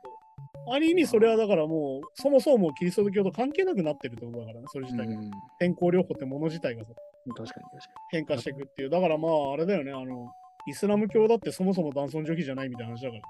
[0.68, 5.14] ある意味それはだからもう、そもそもキリスト教と関係なくなってるってことだからね、それ自体が。
[5.14, 6.90] うん、天候療法ってもの自体がさ
[7.36, 8.90] 確かに確か変化していくっていう。
[8.90, 10.32] だからまあ、あれだよね、あの、
[10.66, 13.20] イスラム教だってそもそも男尊女卑じゃないみたいな話だから。
[13.20, 13.24] に。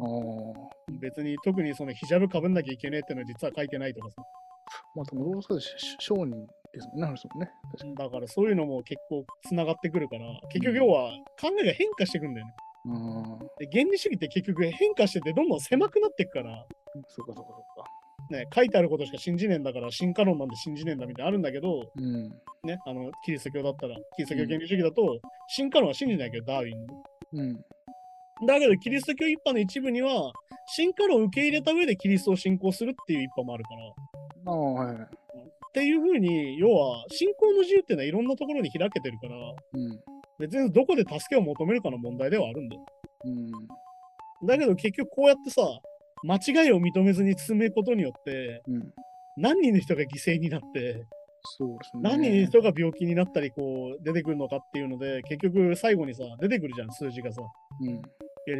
[0.00, 0.76] ああ。
[1.00, 4.22] 別に特にそのヒジャブかぶんなきゃいけねえっていうのは実は書いてないとかさ。
[4.94, 7.50] まあ、でも、そうですし商人ですもんね、もね。
[7.96, 11.10] だからそういうのも結構つながってくるから、結局要は
[11.40, 12.52] 考えが変化していくんだよね。
[12.52, 12.65] うん。
[13.58, 16.66] で原理主義って結局変化しててどんどん狭くなっていくから、
[17.08, 17.90] そうか、そうか、そうか。
[18.30, 22.28] ね、書いてあることしか信じねえんだから進化論なんで信じねえんだみたいなのあるんだけど、うん。
[22.64, 27.02] ね、あのキリスト教だったら、キリスト教原理主義だと、進化論は信じないけど、ダーウィンの。
[27.34, 27.54] うん。
[28.46, 30.32] だけど、キリスト教一派の一部には、
[30.74, 35.02] 進化論を受け入れた上でキリストを信仰するっていう一派もあるから、ああ、はいはい。
[35.04, 35.08] っ
[35.72, 39.36] ていうふうに、要は、信仰の自由っていうのはいろんなところに開けてるから、
[39.74, 40.00] うん。
[40.38, 42.86] 別にどこで助けを求めるかの問題ではあるんだよ。
[43.24, 44.46] うん。
[44.46, 45.62] だけど結局こうやってさ、
[46.24, 48.92] 間違いを認めずに進めることによって、うん。
[49.36, 51.06] 何人の人が犠牲になって、
[51.58, 52.02] そうですね。
[52.02, 57.42] 何人の人が病気になったり、こう、出てくるのかっていうので、結局最後にさ、出てくるじゃん、数字がさ。
[57.80, 58.02] うん。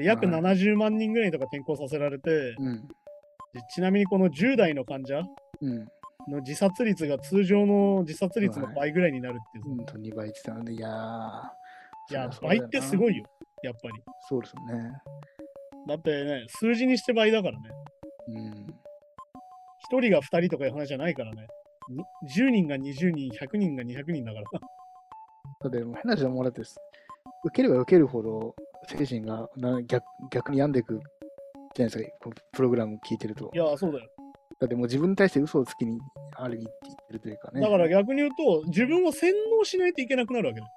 [0.02, 2.86] 約はい70万人ぐらいとか転校させられて、うん。
[3.52, 5.22] でちなみにこの10代の患者
[5.60, 5.86] うん。
[6.28, 9.70] の自殺率が通常の自殺率の倍ぐらいになるっていうさ。
[9.70, 11.65] うんと2倍って言ってたので、いやー。
[12.10, 13.14] いや、倍ってすごい。
[13.14, 13.24] いよ、
[13.62, 13.94] やっぱり。
[14.28, 14.92] そうですよね。
[15.88, 17.70] だってね、数字にして倍だからね。
[18.28, 18.66] うん。
[19.92, 21.46] 1人が2人とかいう話じゃないからね。
[21.88, 22.04] に
[22.36, 24.44] 10人が20人、100人が200人だから。
[25.62, 28.54] だって、変な話はもうだって、受ければ受けるほど
[28.88, 31.00] 精神がな逆逆に病んでいく
[31.74, 33.58] じゃないですか、こうプログラム聞いてるとい。
[33.58, 34.08] や、そうだよ。
[34.58, 36.00] だってもう自分に対して嘘をつきに
[36.36, 37.60] ある意味言ってるというかね。
[37.60, 40.72] だから逆に言うと、自分を洗脳しないといけなくなるわけだよ。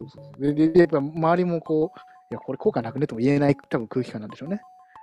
[0.00, 0.42] そうそうそう。
[0.42, 1.98] で、ででやっぱ周りもこう、
[2.30, 4.60] いや、これ効果なくねとも言えない多分空気感なんでしょうね。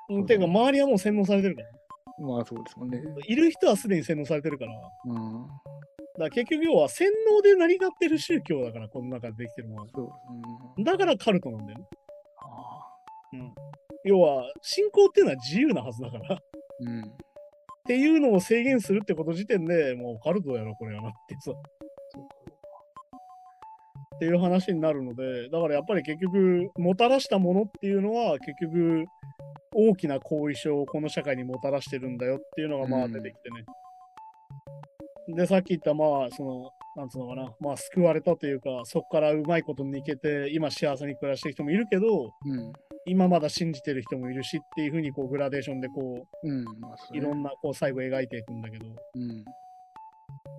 [0.10, 1.70] うん、ていうか、周りはもう洗脳されてるから。
[2.20, 3.02] まあそうですもんね。
[3.28, 4.74] いる人はすでに洗脳されてるから。
[4.74, 5.48] だかうん。
[6.18, 9.88] ら結局要は洗脳で成り立ってる宗教だから、この中でできてるものは。
[9.94, 10.10] そう。
[10.78, 10.84] うん。
[10.84, 11.86] だからカルトなんだよね。
[12.40, 12.80] あ
[14.04, 16.40] 要は、信仰っていうのは自由なはずだから。
[16.80, 17.14] うん。
[17.86, 21.52] ていうのを制限するってこと時点でもうカルトやろ、これはなってさ。
[24.18, 29.06] っていう話になるので、だからやっぱり結局、もたらしたものっていうのは、結局、
[29.76, 33.64] 大きな後遺症をこの社会にもたらしてるんだよっていうのがまあうん出てきてね。
[35.36, 42.74] で、さっき言った、まあ、その、なんつうのかな、まあ、救われたというか、そこからうまいことにいけて、今幸せに暮らしてる人もいるけど、うん。
[43.06, 46.64] 今まだ信じてる人もいるしっていうふうに、こう、グラデーションで、こうん。
[46.80, 49.46] まあ、いろんな、こう、最後描いていくんだけど、うん。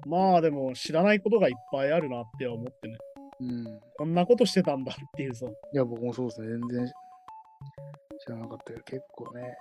[0.06, 2.96] まあ、でも、知らないことがいっぱいあるなっては思ってね、
[3.40, 3.80] うん。
[3.96, 6.48] こんなことしてたんだっていうさ、いや、僕もそうですね。
[6.48, 6.92] 全然
[8.18, 9.56] 知らなかったけど、結構ね。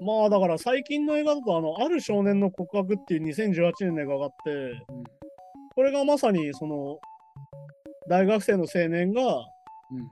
[0.00, 5.04] まあだから最近の映画だとあの、ある少年の告白っていう2018年の映画があって、うん。
[5.74, 6.98] これがまさにその、
[8.08, 9.44] 大学生の青年が、いわ
[9.92, 10.08] うん。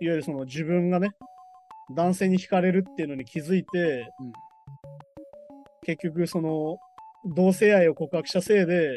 [0.00, 1.10] ゆるその自分がね、
[1.94, 4.32] 男性に惹かれるっていうのに気づいて、うん
[5.88, 6.78] 結局その、
[7.24, 8.94] 同性愛を告白したせいで、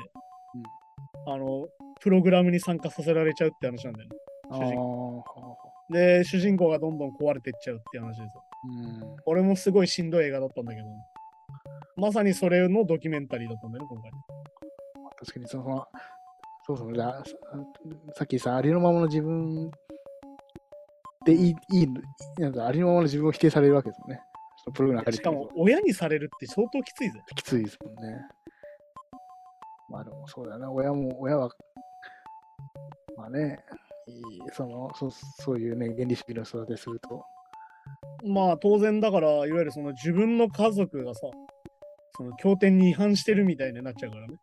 [1.25, 1.65] あの、
[2.01, 4.15] プログラムに参加させられちゃうって話なんだよね。
[4.51, 5.93] 主人ー。
[5.93, 8.43] で、主人公がどんどん壊れていっちゃうって話ですよ。
[8.63, 9.15] うん。
[9.25, 10.87] 俺もすごいしんどい映画だったんだけど、
[11.95, 14.11] まさにそれのドキュメンタリーだったんだよね、今回。
[15.19, 15.87] 確かにその、
[16.65, 17.31] そうそう、じゃあさ
[18.15, 19.69] さっきさ、ありのままの自分
[21.25, 21.87] でいい、いい、
[22.39, 24.21] なんかありのままの自分を否定されるわけですよね。
[24.73, 27.19] プログラム入しかも、親にされるって相当きついぜ。
[27.35, 28.25] きついですもんね。
[29.89, 31.49] まあでもそうだよな、親も、親は、
[33.21, 33.59] まあね、
[34.53, 37.23] そのそうそういうね、原理主義の育てすると、
[38.25, 41.21] まあ、当然だから、いわゆるその自分の家族がさ、
[42.17, 44.37] その経典に違反してるみたいになっちゃうからね。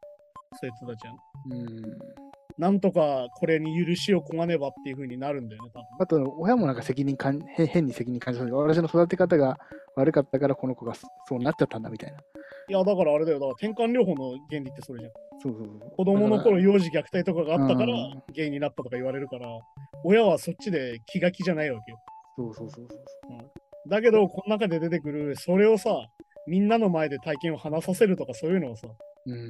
[0.60, 1.14] そういう人たちは。
[1.50, 2.27] うん。
[2.58, 5.86] なんとかこれに許しをこがねばっていう風になるんだよね、多分。
[6.00, 8.56] あと、親もなんか責任感、変変に責任感じる。
[8.56, 9.58] 私の育て方が
[9.94, 12.18] 悪かったから、この子がそうなっちゃったんだみたいな。
[12.18, 13.38] いや、だからあれだよ。
[13.38, 15.12] だから転換療法の原理ってそれじゃん。
[15.40, 15.90] そうそうそう。
[15.96, 19.46] 子供の頃幼児虐待とかがあったからうんゲイになったとか言われるから、
[20.04, 21.98] 親はそっちで気が気じゃないわけよ。
[22.36, 22.98] そうそうそうそう
[23.88, 25.90] だけど、この中で出てくる、それをさ、
[26.46, 28.88] みんなの前で体験を話させるとかそういうのはさ、
[29.28, 29.42] うん。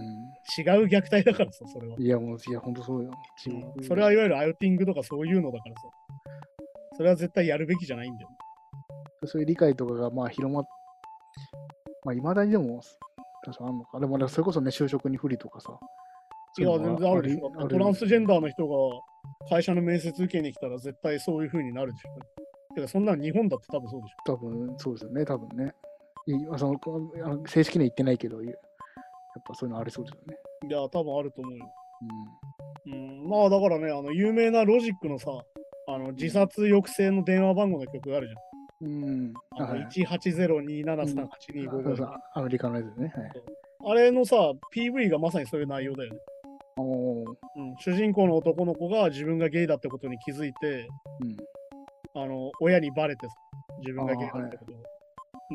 [0.59, 1.97] 違う虐待だからさ、それは。
[1.99, 3.13] いや、もう、いや、ほんとそうよ。
[3.37, 5.83] 地獄それはいわゆるアウティングとかそういうのだからさ。
[6.97, 8.29] それは絶対やるべきじゃないんだよ。
[9.25, 10.65] そういう理解とかが、まあ、広まっ、
[12.05, 12.81] まあ、いまだにでも、
[13.45, 14.01] 確かあんのか。
[14.01, 15.79] でも、それこそね、就職に不利とかさ。
[16.59, 17.69] いや、全然あるでしょ。
[17.69, 18.75] トランスジェンダーの人が
[19.49, 22.75] 会社の面接受けに来たら絶対そういう風になるでしょ。
[22.75, 24.17] てか、そんなの日本だって多分そうでしょ。
[24.33, 25.73] 多分、そうですよね、多分ね。
[26.27, 28.53] いそのこあの正式には言ってないけど、や
[29.39, 30.37] っぱそういうのありそうですよね。
[30.69, 31.73] いや、多分あると思うよ。
[32.87, 35.31] うん、まあだからね、あの有名なロジックのさ、
[35.89, 38.35] あの自殺抑制の電話番号の曲があるじ
[38.83, 39.05] うん。
[39.05, 39.33] うん。
[39.59, 39.71] ゃん。
[39.71, 43.13] あのはい180273825そうそうアメリカのやつね。
[43.15, 43.33] はい。
[43.91, 44.37] あれのさ、
[44.75, 46.19] PV がまさにそういう内容だよね。
[46.77, 50.87] おーうん、主人公の男の子が自分がゲイだってことに気づいて、
[51.21, 51.37] うん。
[52.15, 53.35] あの親にバレてさ
[53.81, 54.78] 自分がゲイだってことを。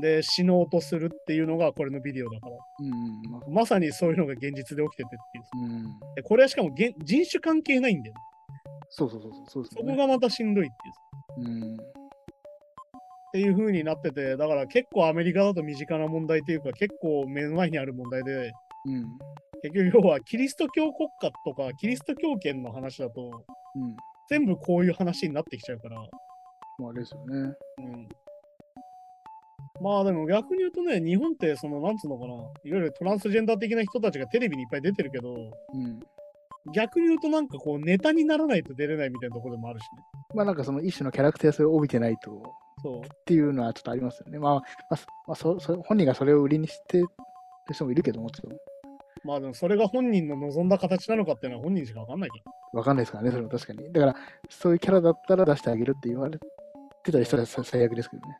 [0.01, 2.55] で、死のうとするっていうのがこれのビデオだから。
[2.79, 3.53] うん。
[3.53, 5.65] まさにそういうのが現実で起きててっていう。
[5.65, 5.83] うん。
[6.15, 8.21] でこれはしかも人種関係ないんだよね。
[8.89, 9.65] そうそうそうそう。
[9.65, 9.91] そね。
[9.91, 11.47] こがまたしんどいっていう。
[11.47, 11.75] うん。
[11.75, 11.79] っ
[13.33, 18.51] ていう風になってて、だから結構アメリカだと身近な問題っていうか、結構目の前にある問題で、
[18.85, 19.03] うん。
[19.63, 23.31] 結局要はキリスト教国家とかキリスト教圏の話だと
[23.75, 23.95] うん。
[24.29, 25.97] 全部こういう話になってきちゃうから、
[26.79, 27.53] まあ、あれですよね。
[27.79, 28.09] うん。
[29.83, 35.35] まあでも逆に言うとね、日本ってそのなんつうのかな、いわゆるトランスジェンダー的な人たちがテレビにいっぱい出てるけど、
[35.73, 35.99] うん。
[36.73, 39.89] 逆に言うとなんかこうネタにならないと出れないみたいなところでもあるしね。
[40.33, 42.41] まあなんかその一種のキャラクター性を帯びてないと
[42.81, 42.99] そう。
[42.99, 44.39] っていうのはちょっとありますよね。
[44.39, 47.07] まあ、まあ、そまあ、そそ本人がそれを売りにしてる
[47.73, 48.57] 人もいるけどもちろん。
[49.25, 52.79] まあでもそれが本人の望んだ形なのかっていうのは本人しかわかんないから。
[52.79, 53.91] わかんないですからね、それは確かに。
[53.91, 54.15] だから、
[54.49, 56.39] そういうキャラだったら出してあげるって言われ
[57.03, 58.37] てたりしたらさ最悪ですけどね。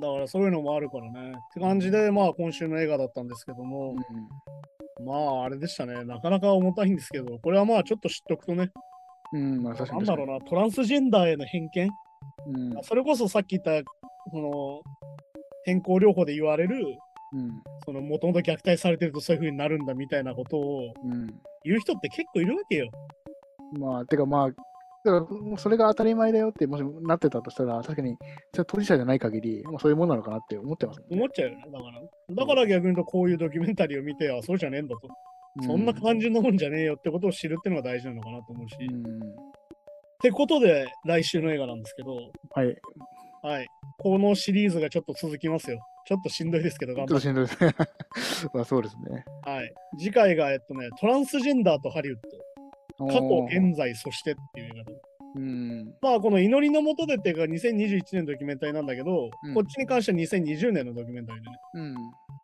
[0.00, 1.32] だからそういうのもあるからね。
[1.32, 3.94] って感じで、まあ今週の映画だったんですけども、
[5.04, 6.04] まああれでしたね。
[6.04, 8.70] なかなか重たいんですけど、これはまあちょっと知っとくとね、
[9.32, 9.42] うん。
[9.42, 10.18] うん、まあ確かに確かに。
[10.18, 11.90] なんだろうな、トランスジェンダーへの偏見、
[12.46, 12.82] うん。
[12.82, 13.90] それこそさっき言った、
[14.30, 14.82] その、
[15.64, 16.84] 変更療法で言われる、
[17.32, 17.62] うん。
[17.84, 21.26] その、もともと虐待されてるとそういう風になるんだみたいなことをうん。
[21.64, 22.90] 言う人って結構いるわけよ。
[23.78, 24.50] まあ、てかまあ、
[25.04, 28.16] だからそれが当たり前だよって、もしなってたとしたら、確かに、
[28.52, 31.64] 当事者じゃない限り、まあ、そういうもんなのかなって思ってますね、思っちゃうよね。
[31.72, 32.34] だから。
[32.34, 35.08] だから逆に言うとこういうドキュメンタリーを見て、あ、そうじゃねえんだと。
[35.66, 38.76] そんな感じのもんじゃねえよってことを知るっていうのが大事なのかなと思うし。
[38.80, 39.00] うん。
[39.00, 39.50] っうん
[40.20, 42.14] てことで、来週の映画なんですけど、
[42.54, 42.76] はい。
[43.42, 43.66] はい。
[43.98, 45.78] このシリーズがちょっと続きますよ。
[46.06, 47.26] ちょっとしんどいですけど、ちょっ頑張って。
[47.26, 47.74] としんどいですね。
[48.52, 49.24] まあそうですね。
[49.44, 49.72] はい。
[49.98, 52.49] 次回が、えっとね、トランスジェンダーとハリウッド。
[53.06, 55.00] 過去、現在、そしてっていう映画で。
[55.36, 55.94] うん。
[56.00, 61.56] まあ、この祈りのもとでっていうか、2021年のドキュメンタリーなんだけど、うんこっちに関しては2020年のドキュメンタリーでね。
[61.74, 61.94] うん。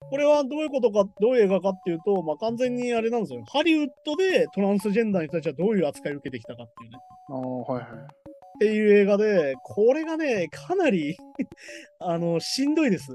[0.09, 3.43] これはどういうことか、どういう映画かっていうと、まあ、完全にあれなんですよ。
[3.53, 6.99] ハリウッドでトランスジェンダーの人たちはどういう扱いを受けてきたかっていうね。
[7.31, 8.27] ああ、はいはい。
[8.57, 11.17] っていう映画で、これがね、かなり
[12.01, 13.15] あの、しんどいです。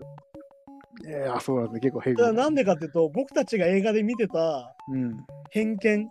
[1.08, 1.80] えー、あ、そうなんですね。
[1.80, 5.26] 結構ヘビーなんでかっていうと、僕たちが映画で見てたうん。
[5.50, 6.10] 偏見、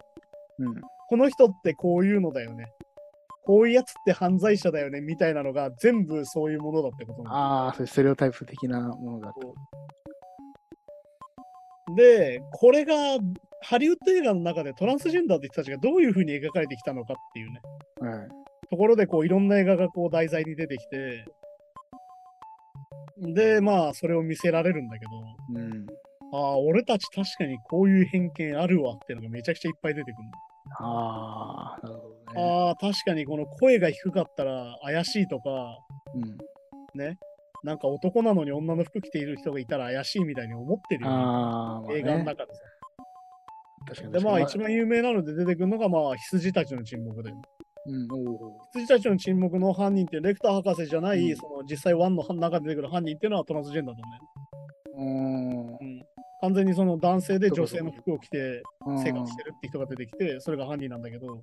[0.58, 0.80] うん。
[1.10, 2.72] この人ってこういうのだよね。
[3.44, 9.34] こういうやつって犯罪者だよねみたいなのが全部そういうものだってことああ、そうステレオタイプ的なものがあっ
[11.88, 11.94] た。
[11.96, 12.94] で、これが
[13.60, 17.60] ハリウッド映画の中でトランスジェンダーって人たちがどういうふうに描かれてきたのかっていうね、
[18.08, 18.28] はい。
[18.70, 21.24] ところでこういろんな映画がこう題材に出てきて、
[23.34, 25.10] で、まあそれを見せられるんだけど、
[25.56, 25.86] うん。
[26.32, 30.28] ああ、俺たち確かにこういう偏見あるわっていうのがめちゃくちゃいっぱい出てくる
[30.78, 32.34] ああ、なるほどの。
[32.34, 32.66] ね。
[32.66, 35.78] ああ、確かにこの声が低かったら怪しいとか、
[36.14, 36.38] うん。
[36.98, 37.18] ね、
[37.62, 42.60] なんか男なのに女の服着ている人がいたら怪しいみたいに思ってるよね、あ映画の中でさ。
[43.86, 47.32] 確かにで、まあ一番有名なので出てくるのが、まあ羊たちの沈黙で。
[47.86, 48.08] うん、
[48.72, 54.04] 羊たちの沈黙の犯人ってレクター博士じゃない、うんその実際ワンの中で出てくる犯人っていうのはトランスジェンダーだね。
[54.98, 55.00] ー。
[55.00, 55.89] うん。
[56.42, 61.40] うん、完全にその男性で女性の服を着てうん生活してるって人が出てきて、それが犯人なんだけど、はい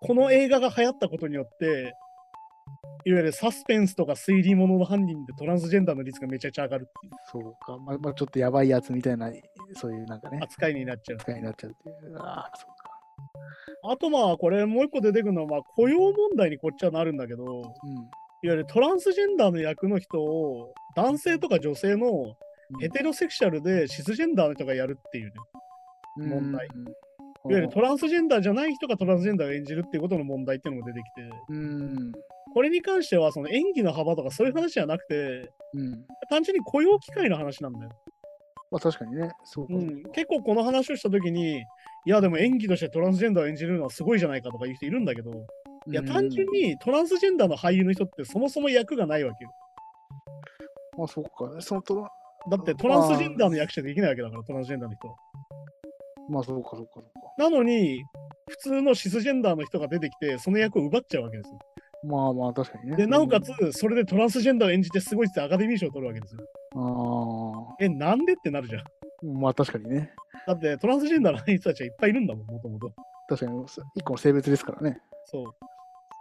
[0.00, 1.94] この映画が流行ったことによって、
[3.04, 7.78] いわゆるサスペンスとか推理物の犯人でトランスジェンダーの率がめちゃくちゃ上がるっていうそうか。
[7.78, 9.30] まあ、まあ、ちょっとやばいやつみたいな、
[9.74, 11.16] そういうなんかね、扱いになっちゃう。
[11.16, 12.18] 扱いになっちゃうっていう。
[12.18, 13.92] ああ、そうか。
[13.92, 22.34] あとまあ、これもう一個出てくるのは、まあ、雇用問題にこっちはなるんだけど、いわゆるトランスジェンダーの役の人を男性とか女性のうん。
[22.80, 25.32] ヘテロセクシャルでシスジェンダーの人がやるっていうね。
[26.16, 26.84] 問題うん。
[27.50, 32.12] いわゆるトランスジェンダーじゃない人がトランスジェンダーを演じるっていうことの問題っていうのも出てきて、うん。
[32.54, 36.04] これに関してはその演技の幅とかそういう話じゃなくて、うん。
[36.28, 37.90] 単純に雇用機会の話なんだよ。
[38.70, 39.74] まあ確かにね、そうか。
[39.74, 41.64] うん、結構この話をしたときに、い
[42.06, 45.30] やでも演技としてトランスジェンダーを演じるのはすごいじゃないかとか言う人いるんだけど、
[45.88, 49.50] いや単純にトランスジェンダーの俳優の人ってそもそも役がないわけよ。
[50.98, 51.04] うん。
[51.04, 51.60] あ、そうか。
[51.60, 52.10] そのトラ
[52.50, 55.14] だってトランスジェンダーの役者できないわけだから、トランスジェンダーの人は。
[56.28, 57.10] まあそうか、そうか、そうか。
[57.38, 58.02] なのに、
[58.48, 61.58] 普通のシスジェンダーの人が出てきて、その役を奪っちゃうわけですよ。
[62.04, 62.96] まあまあ確かにね。
[62.96, 66.40] で、なおかつ、それでトランスジェンダーを演じてすごいってアカデミー賞を取るわけですよ。
[66.76, 67.76] ああ。
[67.80, 69.38] え、なんでってなるじゃん。
[69.40, 70.12] まあ確かにね。
[70.46, 72.92] だってトランスジェンダーの人たちはいっぱいいるんだもん、もともと。
[73.28, 73.64] 確かに、
[73.96, 75.00] 一個の性別ですからね。
[75.24, 75.44] そう。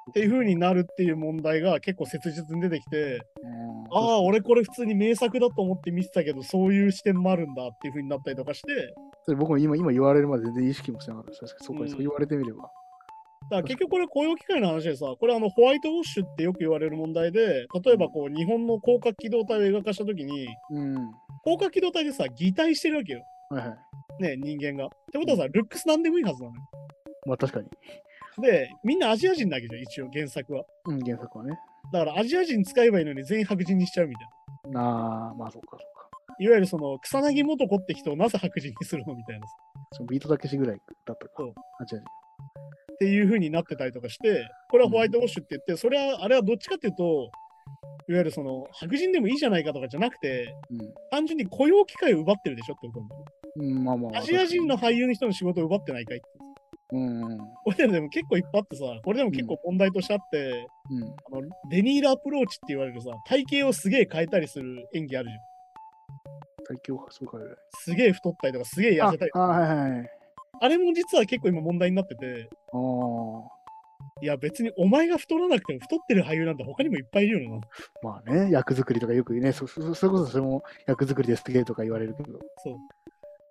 [0.09, 8.93] っていう風になるっていう問題が結構切実に出てきて、うんああ、俺これ普通に名作だと思って見てたけど、そういう視点もあるんだっていう風になったりとかして、
[9.25, 11.39] それ僕も今今言われるまで全然意識もしてなかったです。
[11.41, 12.63] 確かにそうか、うんそう言われてみれば。
[12.63, 20.95] だから結局これ雇用機会の話でさ、これあのホワイトウォッシュってよく言われる問題で、例えばこう日本の広角機動隊を描かしたときに、うん。
[21.43, 23.23] 広角機動隊でさ、擬態してるわけよ。
[23.49, 23.75] はいは
[24.19, 24.23] い。
[24.23, 24.87] ね、人間が。
[24.87, 26.61] ってことはさ、ルックスなんでもいいはずなのよ。
[27.27, 27.69] まあ確かに。
[28.41, 30.63] で、みんなアジア人だけじゃん、一応原作は。
[30.85, 31.57] うん、原作はね。
[31.91, 34.81] だからアジア人使えばいいのに全員白人にしちゃうみたいな。
[34.81, 35.85] なあ、まあそうか、そうか。
[36.39, 39.53] いわゆるその草薙素子って人をなぜ白人にするのみたいなさ。
[39.93, 41.53] そのビートたけしぐらいだったかそう。
[41.79, 42.03] あ、違う違う。
[42.95, 47.29] っていう風になってたりとかして、これはホワイトウォッシュって言って、それは、あれはどっちかっていうと、
[48.07, 50.53] いわゆるその白人でもいいじゃないかとかじゃなくて、
[51.11, 53.05] 単純に雇用機会を奪ってるでしょってこと。
[53.57, 54.19] うん、まあまあ。
[54.19, 56.27] アジア人の俳優の人の仕事を奪ってないかいって。
[56.91, 57.23] うん。
[57.23, 57.37] うん。
[57.37, 61.03] これでも結構いっぱいあってさ、これでも結構問題としてあって、うん。
[61.03, 65.41] あのデニールアプローチって言われるさ、体型をすげえ変えたりする演技あるじゃん。
[66.67, 67.37] 最強か、そうか。
[67.79, 70.09] すげえ太ったりとか、すげえ痩せたりあ、あはいはいはい。
[70.61, 73.55] あれも実は結構今問題になってて、ああ。
[74.21, 77.61] いや別にお前が太らなくても太ってる俳優なんて他にもいっぱいいるよな。
[78.01, 82.39] まあね、役作りとかよくね、そそそれこそそれも役作りですげえとか言われるけど。
[82.63, 82.77] そう。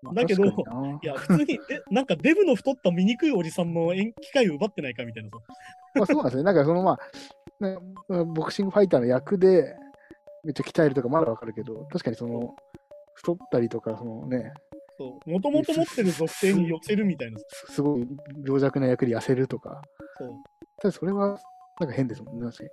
[0.05, 0.49] まあだけどい
[1.03, 5.37] や、普通に、でなんかデブの太った醜いおじさんの演機会を奪ってないかみたいなさ。
[5.95, 6.43] まあそうなんですね。
[6.43, 6.99] なんかそのま
[7.61, 7.77] あ、ね、
[8.09, 9.77] ボクシングファイターの役で
[10.45, 12.55] めっちゃ鍛えるとかまだわかるけど、確かにその
[13.15, 14.53] 太ったりとか、そのね、
[14.99, 15.31] そう。
[15.31, 17.45] もともと持ってる属性に寄せるみたいなさ。
[17.69, 18.07] すすごい
[18.45, 19.83] 病弱な役で痩せるとか、
[20.19, 20.31] そう。
[20.81, 21.39] ただそれは
[21.81, 22.71] なんか変ですもんね、確かに。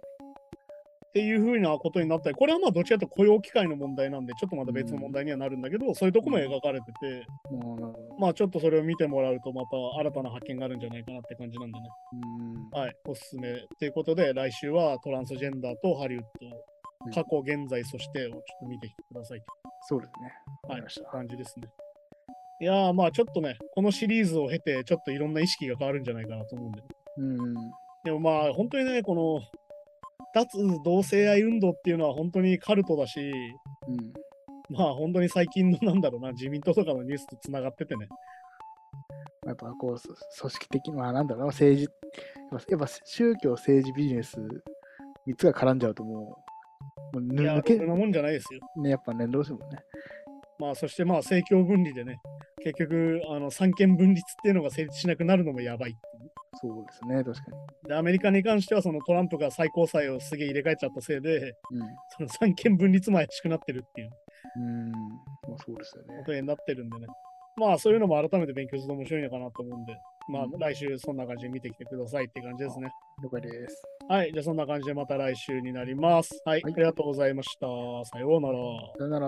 [1.11, 8.17] っていうふうなことになったり、これはまあどちらかというと雇用機会の問題なんで、ちょっとまた別の問題にはなるんだけど、そういうとこも描かれてて、もうなるほど。
[8.17, 11.89] まあちょっとそれを見てもらうと、また新たな発見があるんじゃないかなって感じなんでね。
[12.73, 12.79] うん。
[12.79, 13.53] はい、おすすめ。
[13.77, 16.55] ということで、来週はトランスジェンダーとハリウッうんド、
[17.13, 19.43] 過去、現在、そしてをちょっと見てきてください
[19.89, 20.31] そうですね。
[20.69, 20.83] はい。
[21.11, 21.67] 感じですね。
[22.61, 26.83] いやーまあちょっとね、このシリーズを経て、ちょっといろんな意識が変わるんじゃないかなと思うんで。
[27.17, 27.53] うん。
[28.03, 29.41] でもまあ本当にね、この
[30.33, 33.19] 脱同性愛運動っていうのは本当にカルトだし、
[33.87, 34.13] うん。
[34.75, 38.07] まあ本当に最近のなんだろうな、自民党とかのニュースとつながっててね。
[39.45, 40.09] やっぱこう、そ
[40.41, 41.91] 組織的、まあなんだろうな、政治、
[42.69, 44.37] やっぱ宗教、政治、ビジネス、
[45.27, 46.37] 3つが絡んじゃうとも
[47.13, 48.59] う、もう抜け、なもんじゃないですよ。
[48.77, 49.79] ね、やっぱね、どうしてもね。
[50.59, 52.19] まあそしてまあ政教分離でね、
[52.63, 56.10] 結局、あの三権分立っていうのが成立しなくなるのもやばいっ
[56.59, 57.41] そうですね、確か
[57.87, 61.79] で、アメリカに関してはそのトランプが最高裁をすげえ入れ替えちゃったせいで、に。
[62.17, 64.09] その三権分立も怪しくなってるっていう
[64.57, 64.63] うん。
[64.63, 64.91] うん。
[64.91, 64.97] ま
[65.55, 66.25] あそうですよねこ。
[66.25, 67.07] とになってるんでね。
[67.55, 69.97] まあそういうのも改めて勉強すると面白いのかなと思うんで、
[70.29, 72.91] まあうん来週そんな感じで見てきてくださいって感じですね。
[73.23, 73.81] 了解です。
[74.09, 76.41] はい、じゃあそんな感じでまた来週になります。
[76.45, 77.67] はい、はいありがとうございました。
[78.05, 78.55] さようなら。
[78.97, 79.27] さよなら。